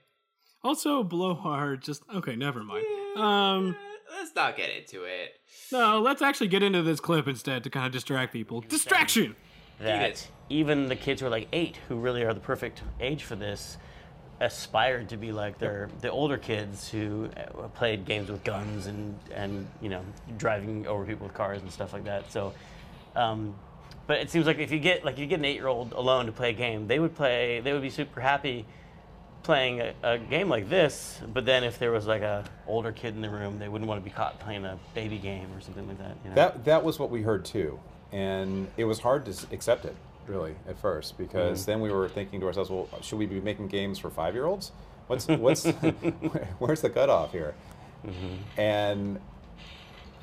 [0.63, 2.85] Also, blow hard, just okay, never mind.
[3.17, 5.41] Um, Eh, Let's not get into it.
[5.73, 8.61] no, let's actually get into this clip instead to kind of distract people.
[8.61, 9.35] Distraction!
[9.81, 13.35] that even the kids who are like eight, who really are the perfect age for
[13.35, 13.79] this,
[14.41, 19.19] aspired to be like their the older kids who uh, played games with guns and
[19.35, 20.05] and you know
[20.37, 22.31] driving over people with cars and stuff like that.
[22.31, 22.53] So,
[23.15, 23.55] um,
[24.07, 26.27] but it seems like if you get like you get an eight year old alone
[26.27, 27.61] to play a game, they would play.
[27.61, 28.67] They would be super happy
[29.43, 31.21] playing a, a game like this.
[31.33, 34.01] But then if there was like a older kid in the room, they wouldn't want
[34.01, 36.17] to be caught playing a baby game or something like that.
[36.25, 36.37] You know?
[36.37, 37.79] That that was what we heard too,
[38.11, 39.97] and it was hard to accept it
[40.27, 43.67] really at first because then we were thinking to ourselves, well, should we be making
[43.69, 44.73] games for five year olds?
[45.07, 45.65] What's what's
[46.59, 47.55] where's the cutoff here?
[48.57, 49.21] And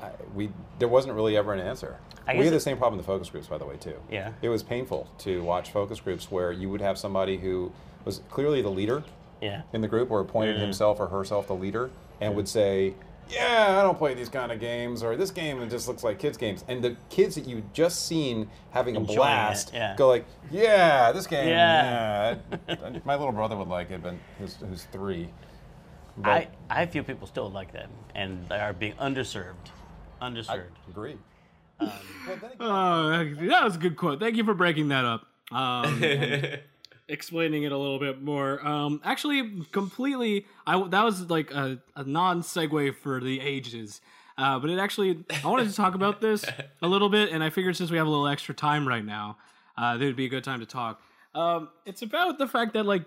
[0.02, 1.98] I, we there wasn't really ever an answer.
[2.26, 3.96] I We had the same problem in the focus groups, by the way, too.
[4.10, 4.32] Yeah.
[4.42, 7.72] It was painful to watch focus groups where you would have somebody who
[8.04, 9.02] was clearly the leader
[9.40, 9.62] yeah.
[9.72, 10.62] in the group or appointed Yeah.
[10.62, 12.94] himself or herself the leader and would say,
[13.30, 16.36] Yeah, I don't play these kind of games, or this game just looks like kids'
[16.36, 16.64] games.
[16.68, 19.94] And the kids that you just seen having a blast it, yeah.
[19.96, 22.36] go like, Yeah, this game, Yeah.
[22.68, 22.98] yeah.
[23.04, 25.28] My little brother would like it, but who's, who's three.
[26.16, 26.48] But I,
[26.82, 29.54] I feel people still like them and they are being underserved.
[30.20, 30.66] I Underserved.
[30.90, 31.16] agree.
[31.80, 31.90] Um,
[32.58, 34.20] Well, again, Oh, that was a good quote.
[34.20, 35.26] Thank you for breaking that up.
[35.52, 36.02] Um,
[37.08, 38.64] explaining it a little bit more.
[38.66, 40.46] Um, actually, completely.
[40.66, 44.00] I that was like a, a non segue for the ages.
[44.38, 46.46] Uh, but it actually, I wanted to talk about this
[46.80, 49.36] a little bit, and I figured since we have a little extra time right now,
[49.76, 51.02] uh, it would be a good time to talk.
[51.34, 53.04] Um, it's about the fact that like,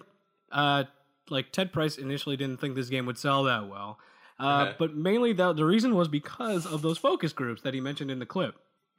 [0.51, 0.83] uh,
[1.29, 3.97] like Ted Price initially didn't think this game would sell that well,
[4.39, 4.73] uh, Uh-huh.
[4.79, 8.19] but mainly the the reason was because of those focus groups that he mentioned in
[8.19, 8.55] the clip.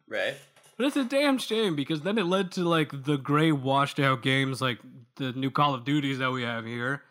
[0.08, 0.34] Right?
[0.76, 4.22] But it's a damn shame because then it led to like the gray washed out
[4.22, 4.78] games like
[5.16, 7.02] the new Call of Duties that we have here.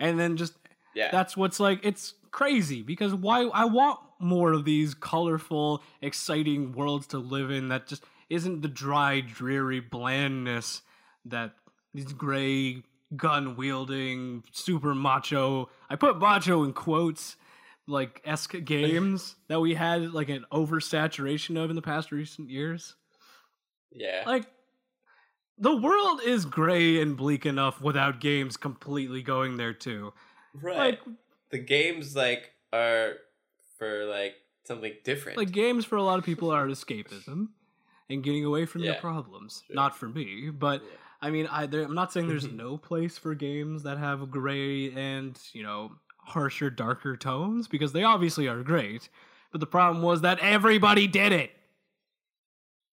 [0.00, 0.54] And then just
[0.94, 1.10] Yeah.
[1.12, 7.06] that's what's like it's crazy because why I want more of these colorful, exciting worlds
[7.08, 10.82] to live in that just isn't the dry, dreary blandness
[11.24, 11.52] that
[11.92, 12.82] these gray
[13.16, 17.36] gun wielding super macho I put macho in quotes
[17.86, 22.94] like esque games that we had like an oversaturation of in the past recent years.
[23.92, 24.22] yeah.
[24.26, 24.46] Like
[25.58, 30.12] the world is gray and bleak enough without games completely going there too.
[30.54, 30.76] right.
[30.76, 31.00] Like
[31.50, 33.14] the games like are
[33.78, 35.38] for like something different.
[35.38, 37.48] like games for a lot of people are escapism.
[38.10, 39.00] and getting away from your Yeah.
[39.00, 39.62] problems.
[39.66, 39.76] Sure.
[39.76, 40.88] Not for me, but Yeah.
[41.22, 44.90] I mean, I, there, I'm not saying there's no place for games that have gray
[44.92, 45.92] and you know
[46.24, 49.08] harsher, darker tones because they obviously are great.
[49.52, 51.52] But the problem was that everybody did it.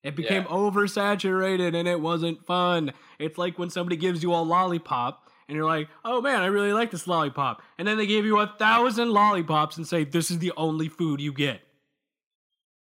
[0.03, 0.49] It became Yeah.
[0.49, 2.93] oversaturated and it wasn't fun.
[3.17, 6.71] It's like when somebody gives you a lollipop and you're like, "Oh man, I really
[6.73, 10.39] like this lollipop," and then they give you a thousand lollipops and say, "This is
[10.39, 11.61] the only food you get,"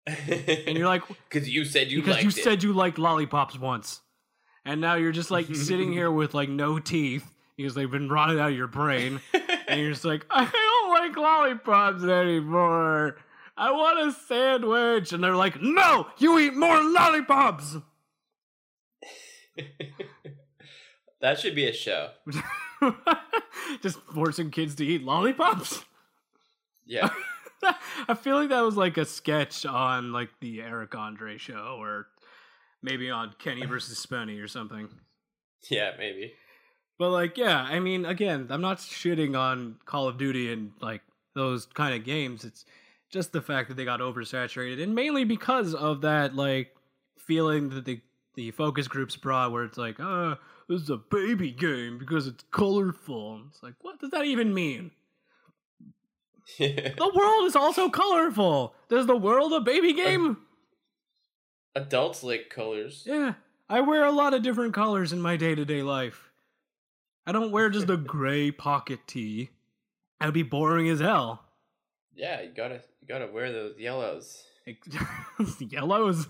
[0.07, 2.35] and you're like, because you said you because you it.
[2.35, 4.01] said you liked lollipops once,
[4.65, 8.39] and now you're just like sitting here with like no teeth because they've been rotted
[8.39, 9.21] out of your brain,
[9.69, 13.17] and you're just like, I don't like lollipops anymore.
[13.57, 17.77] I want a sandwich, and they're like, No, you eat more lollipops.
[21.21, 22.11] that should be a show.
[23.83, 25.85] just forcing kids to eat lollipops.
[26.87, 27.11] Yeah.
[28.09, 32.07] I feel like that was like a sketch on like the Eric Andre show, or
[32.85, 34.89] maybe on Kenny versus Spenny or something.
[35.69, 36.35] yeah, maybe.
[36.99, 41.03] But like, yeah, I mean, again, I'm not shitting on Call of Duty and like
[41.35, 42.45] those kind of games.
[42.45, 42.65] It's
[43.11, 46.75] just the fact that they got oversaturated, and mainly because of that like
[47.17, 48.01] feeling that the
[48.35, 50.37] the focus groups brought, where it's like, uh,
[50.69, 53.43] this is a baby game because it's colorful.
[53.49, 54.91] It's like, what does that even mean?
[56.59, 58.75] The world is also colorful.
[58.89, 60.39] Does the world a baby game?
[61.75, 63.05] Adults like colors.
[63.07, 63.35] Yeah,
[63.69, 66.28] I wear a lot of different colors in my day to day life.
[67.29, 69.51] I don't wear just a gray pocket tee.
[70.19, 71.45] That'd be boring as hell.
[72.15, 74.43] Yeah, you gotta you gotta wear those yellows.
[75.61, 76.27] yellows.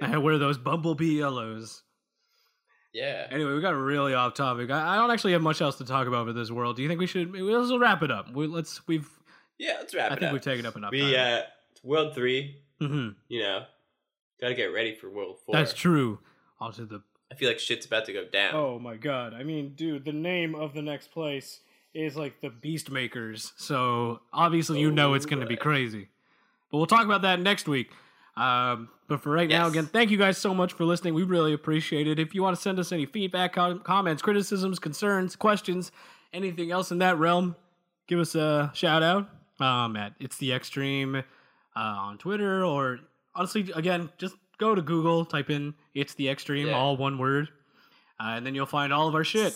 [0.00, 1.82] I wear those bumblebee yellows.
[2.94, 3.26] Yeah.
[3.32, 4.70] Anyway, we got really off topic.
[4.70, 6.76] I, I don't actually have much else to talk about for this world.
[6.76, 7.34] Do you think we should?
[7.34, 8.32] Let's wrap it up.
[8.32, 8.86] We, let's.
[8.86, 9.08] We've.
[9.58, 10.32] Yeah, let's wrap I it think up.
[10.34, 11.40] we've taken up enough we time.
[11.40, 11.42] uh
[11.82, 13.64] World Three, hmm you know,
[14.40, 15.56] gotta get ready for World Four.
[15.56, 16.20] That's true.
[16.60, 18.54] Also, the I feel like shit's about to go down.
[18.54, 19.34] Oh my god.
[19.34, 21.60] I mean, dude, the name of the next place
[21.94, 23.52] is like the Beast Makers.
[23.56, 26.08] So obviously you know it's going to be crazy.
[26.70, 27.90] But we'll talk about that next week.
[28.36, 31.14] Um, but for right now, again, thank you guys so much for listening.
[31.14, 32.18] We really appreciate it.
[32.18, 35.90] If you want to send us any feedback, com- comments, criticisms, concerns, questions,
[36.32, 37.56] anything else in that realm,
[38.06, 39.28] give us a shout out
[39.60, 41.22] um, at It's the Extreme uh,
[41.74, 43.00] on Twitter or
[43.34, 46.74] honestly, again, just go to Google, type in It's the Extreme, Yeah.
[46.74, 47.48] all one word,
[48.20, 49.54] uh, and then you'll find all of our shit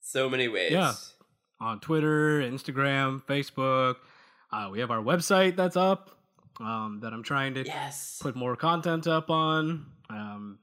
[0.00, 0.72] So many ways.
[0.72, 0.92] Yeah.
[1.60, 3.96] on Twitter, Instagram, Facebook.
[4.52, 6.10] Uh, we have our website that's up
[6.60, 8.18] um, that I'm trying to Yes.
[8.22, 9.86] put more content up on.
[10.08, 10.58] Um,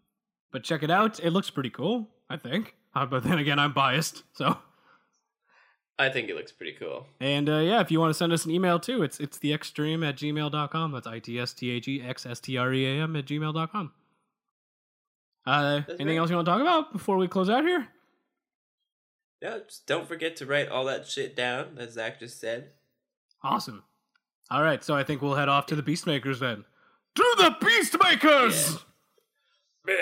[0.51, 1.19] but check it out.
[1.19, 2.75] It looks pretty cool, I think.
[2.95, 4.23] Uh, but then again, I'm biased.
[4.33, 4.57] So,
[5.99, 7.05] I think it looks pretty cool.
[7.19, 9.53] and uh, yeah, if you want to send us an email too, it's it's the
[9.53, 10.91] extreme at gmail.com.
[10.91, 13.25] That's I T S T A G X S T R E A M at
[13.25, 13.91] gmail.com.
[15.45, 17.87] Uh, anything else you want to talk about before we close out here?
[19.41, 22.69] Yeah, just don't forget to write all that shit down that Zach just said.
[23.43, 23.83] Awesome.
[24.49, 26.63] All right, so I think we'll head off to the Beastmakers then.
[27.15, 28.81] To the Beastmakers!
[29.85, 29.95] Yeah,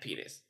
[0.00, 0.42] penis.